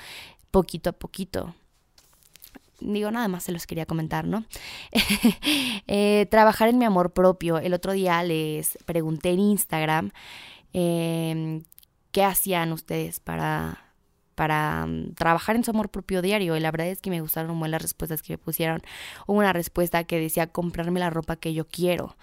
poquito 0.51 0.91
a 0.91 0.93
poquito 0.93 1.55
digo, 2.81 3.11
nada 3.13 3.29
más 3.29 3.45
se 3.45 3.53
los 3.53 3.65
quería 3.65 3.87
comentar, 3.87 4.27
¿no? 4.27 4.45
eh, 5.87 6.27
trabajar 6.33 6.69
en 6.69 6.79
mi 6.79 6.85
amor 6.85 7.13
propio. 7.13 7.59
El 7.59 7.75
otro 7.75 7.93
día 7.93 8.21
les 8.25 8.77
pregunté 8.85 9.31
en 9.31 9.39
Instagram 9.39 10.11
eh, 10.73 11.63
qué 12.13 12.25
hacían 12.25 12.73
ustedes 12.73 13.21
para, 13.21 13.93
para 14.35 14.87
mm, 14.87 15.15
trabajar 15.15 15.57
en 15.57 15.65
su 15.65 15.71
amor 15.71 15.91
propio 15.91 16.23
diario. 16.23 16.57
Y 16.57 16.61
la 16.61 16.71
verdad 16.71 16.89
es 16.89 17.01
que 17.01 17.11
me 17.11 17.21
gustaron 17.21 17.57
muy 17.57 17.69
las 17.69 17.83
respuestas 17.83 18.23
que 18.23 18.35
me 18.35 18.39
pusieron. 18.39 18.83
Hubo 19.27 19.39
una 19.39 19.53
respuesta 19.53 20.05
que 20.05 20.21
decía 20.21 20.47
comprarme 20.47 21.01
la 21.01 21.11
ropa 21.11 21.37
que 21.37 21.55
yo 21.55 21.67
quiero. 21.67 22.17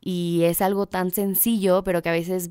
Y 0.00 0.42
es 0.44 0.60
algo 0.62 0.86
tan 0.86 1.10
sencillo, 1.10 1.82
pero 1.84 2.02
que 2.02 2.08
a 2.10 2.12
veces 2.12 2.50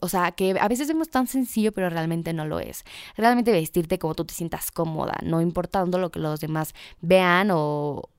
o 0.00 0.08
sea, 0.08 0.32
que 0.32 0.56
a 0.60 0.68
veces 0.68 0.88
vemos 0.88 1.08
tan 1.08 1.26
sencillo, 1.26 1.72
pero 1.72 1.88
realmente 1.88 2.32
no 2.34 2.44
lo 2.46 2.60
es. 2.60 2.84
Realmente 3.16 3.50
vestirte 3.52 3.98
como 3.98 4.14
tú 4.14 4.26
te 4.26 4.34
sientas 4.34 4.70
cómoda, 4.70 5.16
no 5.22 5.40
importando 5.40 5.98
lo 5.98 6.10
que 6.10 6.20
los 6.20 6.38
demás 6.40 6.74
vean 7.00 7.50
o, 7.50 8.10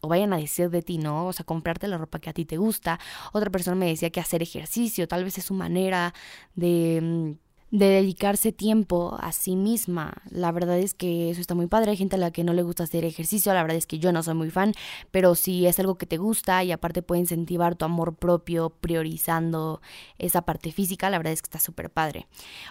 o 0.00 0.08
vayan 0.08 0.32
a 0.32 0.38
decir 0.38 0.70
de 0.70 0.82
ti, 0.82 0.98
¿no? 0.98 1.26
O 1.26 1.32
sea, 1.32 1.44
comprarte 1.44 1.88
la 1.88 1.98
ropa 1.98 2.18
que 2.18 2.30
a 2.30 2.32
ti 2.32 2.44
te 2.44 2.56
gusta. 2.56 2.98
Otra 3.32 3.50
persona 3.50 3.76
me 3.76 3.86
decía 3.86 4.10
que 4.10 4.20
hacer 4.20 4.42
ejercicio, 4.42 5.06
tal 5.08 5.24
vez 5.24 5.38
es 5.38 5.44
su 5.44 5.54
manera 5.54 6.14
de 6.54 7.00
mm, 7.02 7.32
de 7.72 7.86
dedicarse 7.86 8.52
tiempo 8.52 9.16
a 9.18 9.32
sí 9.32 9.56
misma. 9.56 10.12
La 10.30 10.52
verdad 10.52 10.78
es 10.78 10.92
que 10.92 11.30
eso 11.30 11.40
está 11.40 11.54
muy 11.54 11.68
padre. 11.68 11.90
Hay 11.90 11.96
gente 11.96 12.16
a 12.16 12.18
la 12.18 12.30
que 12.30 12.44
no 12.44 12.52
le 12.52 12.62
gusta 12.62 12.84
hacer 12.84 13.06
ejercicio. 13.06 13.52
La 13.54 13.62
verdad 13.62 13.78
es 13.78 13.86
que 13.86 13.98
yo 13.98 14.12
no 14.12 14.22
soy 14.22 14.34
muy 14.34 14.50
fan, 14.50 14.74
pero 15.10 15.34
si 15.34 15.66
es 15.66 15.78
algo 15.80 15.96
que 15.96 16.04
te 16.04 16.18
gusta 16.18 16.62
y 16.62 16.70
aparte 16.70 17.00
puede 17.00 17.22
incentivar 17.22 17.74
tu 17.74 17.86
amor 17.86 18.14
propio 18.14 18.68
priorizando 18.68 19.80
esa 20.18 20.42
parte 20.42 20.70
física, 20.70 21.08
la 21.08 21.16
verdad 21.16 21.32
es 21.32 21.40
que 21.40 21.46
está 21.46 21.58
súper 21.58 21.88
padre. 21.88 22.26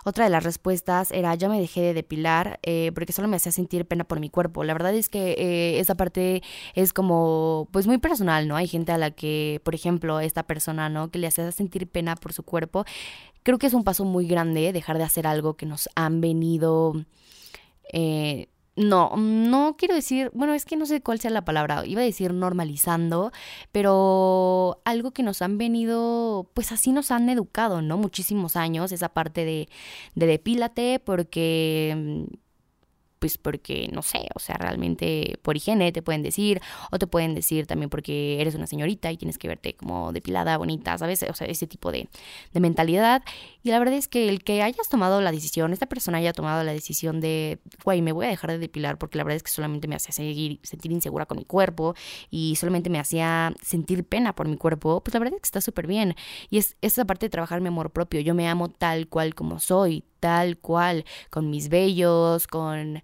Otra 0.05 0.25
de 0.25 0.29
las 0.29 0.43
respuestas 0.43 1.11
era 1.11 1.33
ya 1.33 1.49
me 1.49 1.59
dejé 1.59 1.81
de 1.81 1.93
depilar 1.95 2.59
eh, 2.61 2.91
porque 2.93 3.11
solo 3.11 3.27
me 3.27 3.37
hacía 3.37 3.51
sentir 3.51 3.87
pena 3.87 4.03
por 4.03 4.19
mi 4.19 4.29
cuerpo. 4.29 4.63
La 4.63 4.73
verdad 4.73 4.93
es 4.93 5.09
que 5.09 5.31
eh, 5.31 5.79
esa 5.79 5.95
parte 5.95 6.43
es 6.75 6.93
como 6.93 7.67
pues 7.71 7.87
muy 7.87 7.97
personal, 7.97 8.47
¿no? 8.47 8.55
Hay 8.55 8.67
gente 8.67 8.91
a 8.91 8.99
la 8.99 9.09
que, 9.09 9.61
por 9.63 9.73
ejemplo, 9.73 10.19
esta 10.19 10.43
persona, 10.43 10.89
¿no? 10.89 11.09
Que 11.09 11.17
le 11.17 11.25
hace 11.25 11.51
sentir 11.51 11.87
pena 11.87 12.15
por 12.15 12.33
su 12.33 12.43
cuerpo 12.43 12.85
creo 13.43 13.57
que 13.57 13.67
es 13.67 13.73
un 13.73 13.83
paso 13.83 14.05
muy 14.05 14.27
grande 14.27 14.71
dejar 14.73 14.97
de 14.97 15.03
hacer 15.03 15.27
algo 15.27 15.55
que 15.55 15.65
nos 15.65 15.89
han 15.95 16.21
venido... 16.21 17.05
Eh, 17.93 18.47
no, 18.77 19.15
no 19.17 19.75
quiero 19.77 19.95
decir, 19.95 20.31
bueno, 20.33 20.53
es 20.53 20.65
que 20.65 20.77
no 20.77 20.85
sé 20.85 21.01
cuál 21.01 21.19
sea 21.19 21.29
la 21.29 21.43
palabra, 21.43 21.85
iba 21.85 22.01
a 22.01 22.05
decir 22.05 22.33
normalizando, 22.33 23.31
pero 23.71 24.81
algo 24.85 25.11
que 25.11 25.23
nos 25.23 25.41
han 25.41 25.57
venido, 25.57 26.49
pues 26.53 26.71
así 26.71 26.93
nos 26.93 27.11
han 27.11 27.29
educado, 27.29 27.81
¿no? 27.81 27.97
Muchísimos 27.97 28.55
años, 28.55 28.93
esa 28.93 29.09
parte 29.09 29.43
de, 29.43 29.67
de 30.15 30.25
depílate 30.25 30.99
porque 30.99 32.25
pues 33.21 33.37
porque 33.37 33.87
no 33.93 34.01
sé, 34.01 34.27
o 34.33 34.39
sea, 34.39 34.55
realmente 34.57 35.37
por 35.43 35.55
higiene 35.55 35.91
te 35.91 36.01
pueden 36.01 36.23
decir, 36.23 36.59
o 36.91 36.97
te 36.97 37.05
pueden 37.05 37.35
decir 37.35 37.67
también 37.67 37.91
porque 37.91 38.41
eres 38.41 38.55
una 38.55 38.65
señorita 38.65 39.11
y 39.11 39.17
tienes 39.17 39.37
que 39.37 39.47
verte 39.47 39.75
como 39.75 40.11
depilada, 40.11 40.57
bonita, 40.57 40.97
¿sabes? 40.97 41.23
O 41.29 41.33
sea, 41.35 41.45
ese 41.45 41.67
tipo 41.67 41.91
de, 41.91 42.09
de 42.51 42.59
mentalidad. 42.59 43.21
Y 43.61 43.69
la 43.69 43.77
verdad 43.77 43.93
es 43.93 44.07
que 44.07 44.27
el 44.27 44.43
que 44.43 44.63
hayas 44.63 44.89
tomado 44.89 45.21
la 45.21 45.31
decisión, 45.31 45.71
esta 45.71 45.85
persona 45.85 46.17
haya 46.17 46.33
tomado 46.33 46.63
la 46.63 46.73
decisión 46.73 47.21
de, 47.21 47.59
güey, 47.85 48.01
me 48.01 48.11
voy 48.11 48.25
a 48.25 48.29
dejar 48.29 48.49
de 48.49 48.57
depilar 48.57 48.97
porque 48.97 49.19
la 49.19 49.23
verdad 49.23 49.35
es 49.37 49.43
que 49.43 49.51
solamente 49.51 49.87
me 49.87 49.95
hacía 49.95 50.13
seguir, 50.13 50.59
sentir 50.63 50.91
insegura 50.91 51.27
con 51.27 51.37
mi 51.37 51.45
cuerpo 51.45 51.93
y 52.31 52.55
solamente 52.55 52.89
me 52.89 52.97
hacía 52.97 53.53
sentir 53.61 54.03
pena 54.03 54.33
por 54.33 54.47
mi 54.47 54.57
cuerpo, 54.57 55.03
pues 55.03 55.13
la 55.13 55.19
verdad 55.19 55.35
es 55.35 55.41
que 55.41 55.47
está 55.47 55.61
súper 55.61 55.85
bien. 55.85 56.15
Y 56.49 56.57
es 56.57 56.75
esa 56.81 57.05
parte 57.05 57.27
de 57.27 57.29
trabajar 57.29 57.61
mi 57.61 57.67
amor 57.67 57.91
propio. 57.91 58.19
Yo 58.21 58.33
me 58.33 58.47
amo 58.47 58.69
tal 58.69 59.07
cual 59.09 59.35
como 59.35 59.59
soy, 59.59 60.05
tal 60.21 60.57
cual, 60.57 61.03
con 61.29 61.49
mis 61.49 61.67
vellos, 61.69 62.47
con 62.47 63.03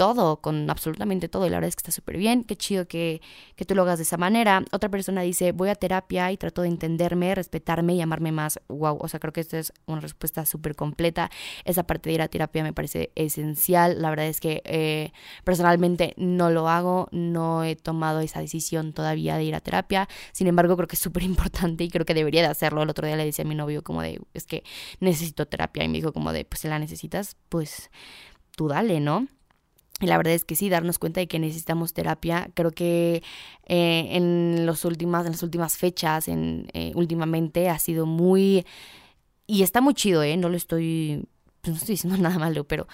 todo, 0.00 0.40
con 0.40 0.70
absolutamente 0.70 1.28
todo. 1.28 1.46
Y 1.46 1.50
la 1.50 1.58
verdad 1.58 1.68
es 1.68 1.76
que 1.76 1.80
está 1.80 1.92
súper 1.92 2.16
bien. 2.16 2.42
Qué 2.44 2.56
chido 2.56 2.88
que, 2.88 3.20
que 3.54 3.66
tú 3.66 3.74
lo 3.74 3.82
hagas 3.82 3.98
de 3.98 4.04
esa 4.04 4.16
manera. 4.16 4.64
Otra 4.72 4.88
persona 4.88 5.20
dice, 5.20 5.52
voy 5.52 5.68
a 5.68 5.74
terapia 5.74 6.32
y 6.32 6.38
trato 6.38 6.62
de 6.62 6.68
entenderme, 6.68 7.34
respetarme 7.34 7.92
y 7.96 8.00
amarme 8.00 8.32
más. 8.32 8.58
Wow, 8.68 8.96
o 8.98 9.08
sea, 9.08 9.20
creo 9.20 9.34
que 9.34 9.42
esta 9.42 9.58
es 9.58 9.74
una 9.84 10.00
respuesta 10.00 10.46
súper 10.46 10.74
completa. 10.74 11.30
Esa 11.66 11.82
parte 11.82 12.08
de 12.08 12.14
ir 12.14 12.22
a 12.22 12.28
terapia 12.28 12.62
me 12.62 12.72
parece 12.72 13.12
esencial. 13.14 14.00
La 14.00 14.08
verdad 14.08 14.24
es 14.24 14.40
que 14.40 14.62
eh, 14.64 15.12
personalmente 15.44 16.14
no 16.16 16.48
lo 16.48 16.70
hago, 16.70 17.08
no 17.12 17.62
he 17.64 17.76
tomado 17.76 18.20
esa 18.20 18.40
decisión 18.40 18.94
todavía 18.94 19.36
de 19.36 19.44
ir 19.44 19.54
a 19.54 19.60
terapia. 19.60 20.08
Sin 20.32 20.46
embargo, 20.46 20.76
creo 20.76 20.88
que 20.88 20.96
es 20.96 21.02
súper 21.02 21.24
importante 21.24 21.84
y 21.84 21.90
creo 21.90 22.06
que 22.06 22.14
debería 22.14 22.40
de 22.40 22.48
hacerlo. 22.48 22.82
El 22.82 22.88
otro 22.88 23.06
día 23.06 23.16
le 23.16 23.26
decía 23.26 23.44
a 23.44 23.48
mi 23.48 23.54
novio 23.54 23.84
como 23.84 24.00
de, 24.00 24.18
es 24.32 24.46
que 24.46 24.64
necesito 24.98 25.44
terapia. 25.44 25.84
Y 25.84 25.88
me 25.88 25.98
dijo 25.98 26.14
como 26.14 26.32
de, 26.32 26.46
pues 26.46 26.60
si 26.60 26.68
la 26.68 26.78
necesitas, 26.78 27.36
pues 27.50 27.90
tú 28.56 28.66
dale, 28.66 29.00
¿no? 29.00 29.28
Y 30.00 30.06
la 30.06 30.16
verdad 30.16 30.32
es 30.32 30.44
que 30.44 30.56
sí, 30.56 30.68
darnos 30.70 30.98
cuenta 30.98 31.20
de 31.20 31.28
que 31.28 31.38
necesitamos 31.38 31.92
terapia. 31.92 32.50
Creo 32.54 32.70
que 32.70 33.22
eh, 33.66 34.08
en, 34.12 34.64
los 34.64 34.84
últimas, 34.84 35.26
en 35.26 35.32
las 35.32 35.42
últimas 35.42 35.76
fechas, 35.76 36.26
en, 36.28 36.68
eh, 36.72 36.92
últimamente, 36.94 37.68
ha 37.68 37.78
sido 37.78 38.06
muy... 38.06 38.64
Y 39.46 39.62
está 39.62 39.80
muy 39.80 39.94
chido, 39.94 40.22
¿eh? 40.22 40.36
No 40.36 40.48
lo 40.48 40.56
estoy... 40.56 41.26
Pues 41.60 41.72
no 41.72 41.76
estoy 41.76 41.94
diciendo 41.94 42.18
nada 42.22 42.38
malo, 42.38 42.64
pero... 42.64 42.88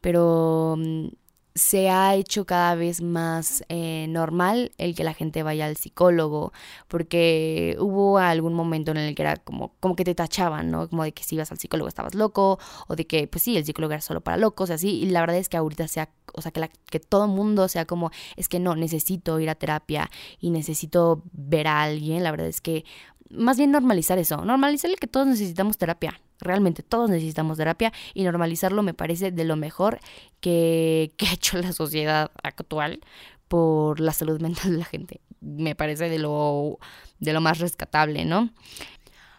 Pero 0.00 0.76
mm, 0.78 1.08
se 1.54 1.90
ha 1.90 2.14
hecho 2.14 2.46
cada 2.46 2.74
vez 2.74 3.02
más 3.02 3.64
eh, 3.68 4.06
normal 4.08 4.72
el 4.78 4.94
que 4.94 5.04
la 5.04 5.14
gente 5.14 5.42
vaya 5.42 5.66
al 5.66 5.76
psicólogo, 5.76 6.52
porque 6.88 7.76
hubo 7.78 8.18
algún 8.18 8.54
momento 8.54 8.92
en 8.92 8.98
el 8.98 9.14
que 9.14 9.22
era 9.22 9.36
como, 9.36 9.72
como 9.80 9.96
que 9.96 10.04
te 10.04 10.14
tachaban, 10.14 10.70
¿no? 10.70 10.88
Como 10.88 11.04
de 11.04 11.12
que 11.12 11.24
si 11.24 11.34
ibas 11.34 11.50
al 11.50 11.58
psicólogo 11.58 11.88
estabas 11.88 12.14
loco, 12.14 12.58
o 12.88 12.96
de 12.96 13.06
que, 13.06 13.26
pues 13.26 13.42
sí, 13.42 13.56
el 13.56 13.64
psicólogo 13.64 13.92
era 13.92 14.00
solo 14.00 14.20
para 14.20 14.36
locos, 14.36 14.70
así, 14.70 15.00
y 15.00 15.06
la 15.06 15.20
verdad 15.20 15.36
es 15.36 15.48
que 15.48 15.56
ahorita 15.56 15.88
sea, 15.88 16.10
o 16.34 16.42
sea, 16.42 16.52
que, 16.52 16.60
la, 16.60 16.68
que 16.68 17.00
todo 17.00 17.26
mundo 17.26 17.68
sea 17.68 17.84
como, 17.84 18.10
es 18.36 18.48
que 18.48 18.60
no, 18.60 18.76
necesito 18.76 19.40
ir 19.40 19.50
a 19.50 19.54
terapia 19.54 20.10
y 20.40 20.50
necesito 20.50 21.22
ver 21.32 21.66
a 21.66 21.82
alguien, 21.82 22.22
la 22.22 22.30
verdad 22.30 22.46
es 22.48 22.60
que 22.60 22.84
más 23.30 23.56
bien 23.56 23.70
normalizar 23.70 24.18
eso, 24.18 24.44
normalizar 24.44 24.90
el 24.90 24.98
que 24.98 25.06
todos 25.06 25.26
necesitamos 25.26 25.78
terapia, 25.78 26.20
realmente 26.40 26.82
todos 26.82 27.10
necesitamos 27.10 27.58
terapia 27.58 27.92
y 28.14 28.24
normalizarlo 28.24 28.82
me 28.82 28.94
parece 28.94 29.30
de 29.30 29.44
lo 29.44 29.56
mejor 29.56 30.00
que, 30.40 31.12
que 31.16 31.26
ha 31.26 31.32
hecho 31.32 31.58
la 31.58 31.72
sociedad 31.72 32.30
actual 32.42 33.00
por 33.48 33.98
la 34.00 34.12
salud 34.12 34.40
mental 34.40 34.72
de 34.72 34.78
la 34.78 34.84
gente. 34.84 35.20
Me 35.40 35.74
parece 35.74 36.08
de 36.08 36.18
lo, 36.18 36.78
de 37.18 37.32
lo 37.32 37.40
más 37.40 37.58
rescatable, 37.58 38.24
¿no? 38.24 38.50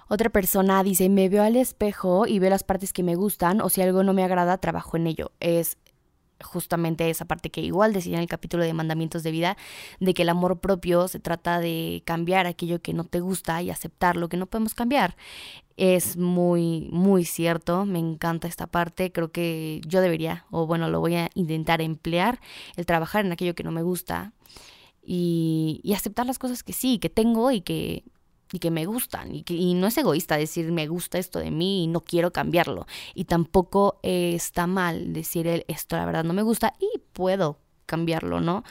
Otra 0.10 0.30
persona 0.30 0.84
dice, 0.84 1.08
me 1.08 1.30
veo 1.30 1.44
al 1.44 1.56
espejo 1.56 2.28
y 2.28 2.40
veo 2.40 2.50
las 2.50 2.64
partes 2.64 2.92
que 2.92 3.04
me 3.04 3.16
gustan 3.16 3.62
o 3.62 3.70
si 3.70 3.82
algo 3.82 4.04
no 4.04 4.12
me 4.12 4.26
agrada, 4.26 4.58
trabajo 4.58 4.98
en 4.98 5.08
ello. 5.08 5.32
Es 5.40 5.78
justamente 6.44 7.10
esa 7.10 7.26
parte 7.26 7.50
que 7.50 7.62
igual 7.62 7.94
decía 7.94 8.16
en 8.16 8.22
el 8.22 8.28
capítulo 8.28 8.64
de 8.64 8.74
mandamientos 8.74 9.24
de 9.24 9.32
vida, 9.32 9.58
de 10.00 10.14
que 10.14 10.24
el 10.24 10.30
amor 10.30 10.60
propio 10.60 11.08
se 11.08 11.20
trata 11.20 11.60
de 11.60 12.04
cambiar 12.06 12.48
aquello 12.48 12.82
que 12.82 12.94
no 12.94 13.04
te 13.04 13.20
gusta 13.20 13.62
y 13.62 13.70
aceptar 13.70 14.18
lo 14.18 14.30
que 14.30 14.38
no 14.38 14.46
podemos 14.46 14.74
cambiar. 14.74 15.16
Es 15.78 16.18
muy, 16.18 16.90
muy 16.92 17.26
cierto, 17.26 17.86
me 17.86 18.00
encanta 18.00 18.48
esta 18.48 18.68
parte, 18.68 19.12
creo 19.12 19.32
que 19.32 19.82
yo 19.88 20.02
debería, 20.02 20.46
o 20.52 20.68
bueno, 20.68 20.90
lo 20.90 21.00
voy 21.00 21.16
a 21.16 21.30
intentar 21.34 21.82
emplear, 21.82 22.40
el 22.76 22.86
trabajar 22.86 23.26
en 23.26 23.32
aquello 23.32 23.56
que 23.56 23.64
no 23.64 23.72
me 23.72 23.82
gusta 23.82 24.34
y, 25.02 25.82
y 25.84 25.94
aceptar 25.94 26.26
las 26.26 26.40
cosas 26.40 26.64
que 26.64 26.74
sí, 26.74 27.00
que 27.00 27.10
tengo 27.10 27.52
y 27.52 27.62
que 27.62 28.04
y 28.52 28.60
que 28.60 28.72
me 28.72 28.86
gustan 28.86 29.34
y 29.34 29.44
que 29.44 29.54
y 29.54 29.74
no 29.74 29.88
es 29.88 29.98
egoísta 29.98 30.38
decir 30.38 30.72
me 30.72 30.88
gusta 30.88 31.18
esto 31.18 31.40
de 31.40 31.52
mí 31.52 31.84
y 31.84 31.88
no 31.88 32.02
quiero 32.02 32.32
cambiarlo 32.32 32.86
y 33.14 33.26
tampoco 33.26 34.00
está 34.04 34.68
mal 34.68 35.14
decir 35.14 35.48
el, 35.48 35.66
esto 35.68 35.96
la 35.96 36.06
verdad 36.06 36.24
no 36.24 36.34
me 36.34 36.42
gusta 36.42 36.74
y 36.80 37.00
puedo 37.14 37.58
cambiarlo, 37.92 38.40
¿no? 38.40 38.64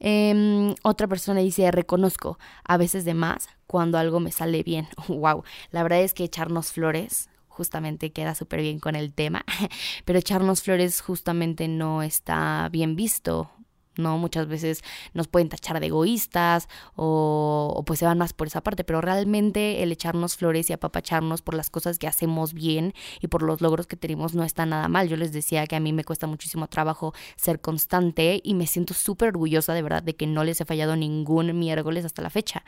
Em, 0.00 0.74
otra 0.82 1.06
persona 1.06 1.40
dice 1.40 1.70
reconozco 1.70 2.38
a 2.64 2.76
veces 2.76 3.04
de 3.04 3.14
más 3.14 3.48
cuando 3.68 3.98
algo 3.98 4.18
me 4.18 4.32
sale 4.32 4.64
bien. 4.64 4.88
wow, 5.08 5.44
la 5.70 5.82
verdad 5.84 6.00
es 6.00 6.12
que 6.12 6.24
echarnos 6.24 6.72
flores 6.72 7.30
justamente 7.46 8.10
queda 8.10 8.34
súper 8.34 8.60
bien 8.62 8.80
con 8.80 8.96
el 8.96 9.12
tema, 9.12 9.44
pero 10.04 10.18
echarnos 10.18 10.62
flores 10.62 11.00
justamente 11.00 11.68
no 11.68 12.02
está 12.02 12.68
bien 12.72 12.96
visto 12.96 13.50
¿no? 13.96 14.18
Muchas 14.18 14.46
veces 14.48 14.82
nos 15.12 15.28
pueden 15.28 15.48
tachar 15.48 15.80
de 15.80 15.86
egoístas 15.86 16.68
o, 16.96 17.82
pues 17.86 17.98
se 17.98 18.06
van 18.06 18.18
más 18.18 18.32
por 18.32 18.46
esa 18.46 18.62
parte, 18.62 18.84
pero 18.84 19.00
realmente 19.00 19.82
el 19.82 19.92
echarnos 19.92 20.36
flores 20.36 20.70
y 20.70 20.72
apapacharnos 20.72 21.42
por 21.42 21.54
las 21.54 21.70
cosas 21.70 21.98
que 21.98 22.06
hacemos 22.06 22.54
bien 22.54 22.94
y 23.20 23.28
por 23.28 23.42
los 23.42 23.60
logros 23.60 23.86
que 23.86 23.96
tenemos 23.96 24.34
no 24.34 24.44
está 24.44 24.66
nada 24.66 24.88
mal. 24.88 25.08
Yo 25.08 25.16
les 25.16 25.32
decía 25.32 25.66
que 25.66 25.76
a 25.76 25.80
mí 25.80 25.92
me 25.92 26.04
cuesta 26.04 26.26
muchísimo 26.26 26.68
trabajo 26.68 27.14
ser 27.36 27.60
constante 27.60 28.40
y 28.42 28.54
me 28.54 28.66
siento 28.66 28.94
súper 28.94 29.30
orgullosa 29.30 29.74
de 29.74 29.82
verdad 29.82 30.02
de 30.02 30.16
que 30.16 30.26
no 30.26 30.44
les 30.44 30.60
he 30.60 30.64
fallado 30.64 30.96
ningún 30.96 31.58
miércoles 31.58 32.04
hasta 32.04 32.22
la 32.22 32.30
fecha. 32.30 32.64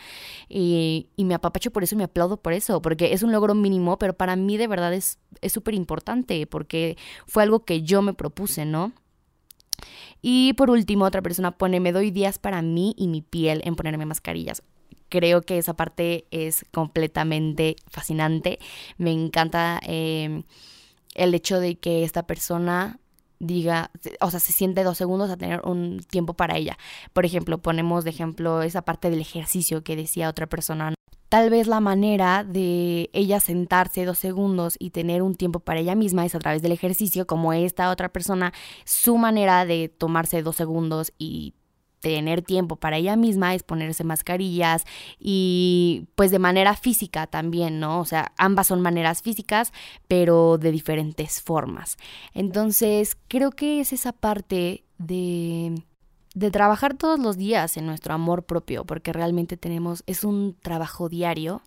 Y, 0.49 1.09
y 1.17 1.25
me 1.25 1.35
apapacho 1.35 1.71
por 1.71 1.83
eso 1.83 1.95
y 1.95 1.99
me 1.99 2.05
aplaudo 2.05 2.37
por 2.37 2.53
eso, 2.53 2.81
porque 2.83 3.13
es 3.13 3.23
un 3.23 3.33
logro 3.33 3.55
mínimo, 3.55 3.99
pero 3.99 4.15
para 4.15 4.37
mí 4.37 4.57
de 4.57 4.67
verdad 4.67 4.93
es 4.95 5.19
súper 5.49 5.75
importante 5.75 6.47
porque 6.47 6.97
fue 7.27 7.43
algo 7.43 7.65
que 7.65 7.83
yo 7.83 8.03
me 8.03 8.15
propuse, 8.15 8.65
¿no? 8.65 8.93
Y 10.23 10.53
por 10.55 10.71
último, 10.71 11.05
otra 11.05 11.23
persona 11.23 11.53
pone, 11.53 11.81
me 11.81 11.93
doy 11.93 12.11
días 12.11 12.39
para 12.39 12.63
mí 12.63 12.95
y 12.97 13.09
mi 13.09 13.23
piel 13.23 13.63
en 13.65 13.77
ponerme 13.77 14.07
mascarillas. 14.07 14.63
Creo 15.09 15.43
que 15.43 15.59
esa 15.59 15.75
parte 15.75 16.27
es 16.31 16.65
completamente 16.73 17.77
fascinante. 17.89 18.59
Me 18.99 19.13
encanta 19.13 19.81
em, 19.83 20.43
el 21.15 21.35
hecho 21.35 21.61
de 21.61 21.77
que 21.77 22.03
esta 22.03 22.27
persona 22.27 22.99
diga, 23.39 23.91
o 24.21 24.31
sea, 24.31 24.41
se 24.41 24.53
siente 24.53 24.83
dos 24.83 24.99
segundos 24.99 25.31
a 25.31 25.37
tener 25.37 25.61
un 25.65 26.01
tiempo 26.01 26.35
para 26.35 26.57
ella. 26.57 26.79
Por 27.13 27.25
ejemplo, 27.25 27.59
ponemos 27.59 28.05
de 28.05 28.11
ejemplo 28.11 28.63
esa 28.63 28.83
parte 28.83 29.11
del 29.11 29.21
ejercicio 29.21 29.85
que 29.85 29.97
decía 29.97 30.29
otra 30.29 30.47
persona. 30.47 30.95
Tal 31.29 31.51
vez 31.51 31.67
la 31.67 31.81
manera 31.81 32.45
de 32.45 33.11
ella 33.13 33.41
sentarse 33.41 34.05
dos 34.05 34.19
segundos 34.19 34.77
y 34.79 34.91
tener 34.91 35.23
un 35.23 35.35
tiempo 35.35 35.61
para 35.61 35.81
ella 35.81 35.95
misma 35.95 36.25
es 36.25 36.35
a 36.35 36.39
través 36.39 36.63
del 36.63 36.73
ejercicio, 36.73 37.27
como 37.27 37.53
esta 37.53 37.91
otra 37.91 38.09
persona, 38.11 38.53
su 38.85 39.19
manera 39.19 39.67
de 39.67 39.89
tomarse 39.89 40.43
dos 40.43 40.57
segundos 40.57 41.13
y 41.19 41.55
tener 42.01 42.43
tiempo 42.43 42.77
para 42.77 42.99
ella 42.99 43.17
misma 43.17 43.55
es 43.55 43.65
ponerse 43.65 44.05
mascarillas 44.05 44.85
y 45.19 46.07
pues 46.15 46.31
de 46.31 46.39
manera 46.39 46.77
física 46.77 47.27
también, 47.27 47.81
¿no? 47.81 47.99
O 48.01 48.05
sea, 48.05 48.33
ambas 48.39 48.69
son 48.69 48.81
maneras 48.81 49.23
físicas, 49.23 49.73
pero 50.07 50.59
de 50.59 50.71
diferentes 50.71 51.43
formas. 51.43 51.97
Entonces, 52.33 53.17
creo 53.27 53.51
que 53.51 53.81
es 53.81 53.93
esa 53.93 54.13
parte 54.13 54.85
de 54.99 55.83
de 56.37 56.51
trabajar 56.51 56.95
todos 56.95 57.19
los 57.19 57.39
días 57.39 57.79
en 57.79 57.87
nuestro 57.87 58.13
amor 58.13 58.45
propio, 58.45 58.85
porque 58.85 59.11
realmente 59.11 59.57
tenemos, 59.57 60.03
es 60.07 60.23
un 60.23 60.55
trabajo 60.61 61.09
diario 61.09 61.63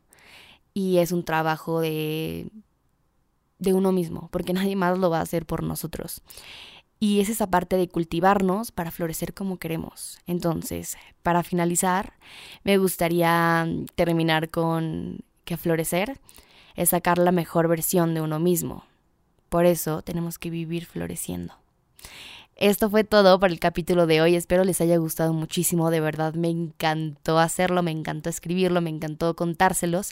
y 0.76 1.00
es 1.00 1.12
un 1.12 1.26
trabajo 1.26 1.82
de, 1.82 2.52
de 3.58 3.74
uno 3.74 3.92
mismo, 3.92 4.30
porque 4.32 4.54
nadie 4.54 4.76
más 4.76 5.00
lo 5.00 5.10
va 5.10 5.18
a 5.18 5.24
hacer 5.24 5.48
por 5.48 5.64
nosotros. 5.64 6.22
Y 7.00 7.20
es 7.20 7.30
esa 7.30 7.48
parte 7.48 7.78
de 7.78 7.90
cultivarnos 7.90 8.72
para 8.72 8.92
florecer 8.92 9.34
como 9.34 9.58
queremos. 9.58 10.20
Entonces, 10.28 10.98
para 11.24 11.42
finalizar, 11.42 12.14
me 12.64 12.78
gustaría 12.78 13.68
terminar 13.96 14.50
con 14.50 15.22
que 15.46 15.58
florecer 15.58 16.20
es 16.76 16.90
sacar 16.90 17.18
la 17.18 17.32
mejor 17.32 17.70
versión 17.70 18.14
de 18.14 18.22
uno 18.22 18.38
mismo. 18.38 18.84
Por 19.48 19.66
eso 19.66 20.04
tenemos 20.04 20.38
que 20.38 20.52
vivir 20.52 20.86
floreciendo. 20.86 21.56
Esto 22.60 22.90
fue 22.90 23.06
todo 23.06 23.40
por 23.40 23.52
el 23.52 23.58
capítulo 23.58 24.06
de 24.06 24.20
hoy. 24.20 24.36
Espero 24.36 24.66
les 24.66 24.82
haya 24.82 24.98
gustado 24.98 25.32
muchísimo. 25.32 25.90
De 25.92 26.02
verdad, 26.02 26.34
me 26.34 26.50
encantó 26.50 27.40
hacerlo, 27.40 27.84
me 27.84 27.92
encantó 27.92 28.30
escribirlo, 28.30 28.82
me 28.82 28.90
encantó 28.90 29.34
contárselos. 29.34 30.12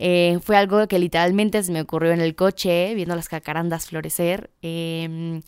Eh, 0.00 0.40
fue 0.42 0.56
algo 0.56 0.88
que 0.88 0.98
literalmente 0.98 1.62
se 1.62 1.70
me 1.70 1.80
ocurrió 1.80 2.10
en 2.10 2.20
el 2.20 2.34
coche, 2.34 2.92
viendo 2.96 3.14
las 3.14 3.28
cacarandas 3.28 3.86
florecer. 3.86 4.50
Em, 4.60 5.42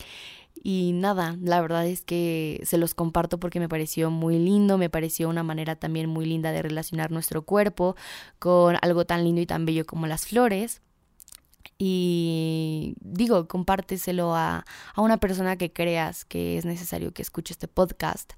y 0.62 0.92
nada, 0.94 1.36
la 1.42 1.60
verdad 1.60 1.84
es 1.84 2.02
que 2.02 2.60
se 2.64 2.78
los 2.78 2.94
comparto 2.94 3.40
porque 3.40 3.58
me 3.58 3.68
pareció 3.68 4.12
muy 4.12 4.38
lindo, 4.38 4.78
me 4.78 4.88
pareció 4.88 5.28
una 5.28 5.42
manera 5.42 5.74
también 5.74 6.08
muy 6.08 6.26
linda 6.26 6.52
de 6.52 6.62
relacionar 6.62 7.10
nuestro 7.10 7.42
cuerpo 7.42 7.96
con 8.38 8.76
algo 8.82 9.04
tan 9.04 9.24
lindo 9.24 9.40
y 9.40 9.46
tan 9.46 9.66
bello 9.66 9.84
como 9.84 10.06
las 10.06 10.26
flores. 10.26 10.80
Y 11.78 12.94
digo, 13.00 13.48
compárteselo 13.48 14.34
a, 14.34 14.64
a 14.94 15.00
una 15.02 15.18
persona 15.18 15.56
que 15.56 15.72
creas 15.72 16.24
que 16.24 16.56
es 16.56 16.64
necesario 16.64 17.12
que 17.12 17.22
escuche 17.22 17.52
este 17.52 17.68
podcast. 17.68 18.32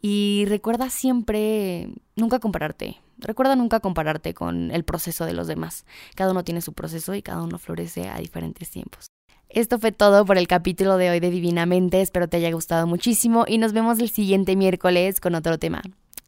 Y 0.00 0.44
recuerda 0.48 0.90
siempre, 0.90 1.88
nunca 2.14 2.38
compararte. 2.38 2.98
Recuerda 3.18 3.56
nunca 3.56 3.80
compararte 3.80 4.32
con 4.32 4.70
el 4.70 4.84
proceso 4.84 5.24
de 5.24 5.32
los 5.32 5.46
demás. 5.46 5.84
Cada 6.14 6.30
uno 6.30 6.44
tiene 6.44 6.60
su 6.60 6.72
proceso 6.72 7.14
y 7.14 7.22
cada 7.22 7.42
uno 7.42 7.58
florece 7.58 8.08
a 8.08 8.18
diferentes 8.18 8.70
tiempos. 8.70 9.08
Esto 9.48 9.78
fue 9.78 9.92
todo 9.92 10.24
por 10.24 10.38
el 10.38 10.46
capítulo 10.46 10.98
de 10.98 11.10
hoy 11.10 11.20
de 11.20 11.30
Divinamente. 11.30 12.00
Espero 12.00 12.28
te 12.28 12.36
haya 12.36 12.52
gustado 12.52 12.86
muchísimo 12.86 13.44
y 13.48 13.58
nos 13.58 13.72
vemos 13.72 13.98
el 13.98 14.10
siguiente 14.10 14.56
miércoles 14.56 15.20
con 15.20 15.34
otro 15.34 15.58
tema. 15.58 15.82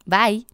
Bye. 0.07 0.46